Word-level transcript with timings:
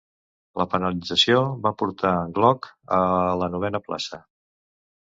La 0.61 0.65
penalització 0.71 1.43
va 1.67 1.73
portar 1.83 2.15
en 2.23 2.35
Glock 2.41 2.73
a 3.01 3.01
la 3.45 3.53
novena 3.59 3.85
plaça. 3.89 4.27